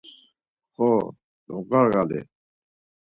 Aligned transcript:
Xo, 0.73 0.89
dobğarğali. 1.47 2.19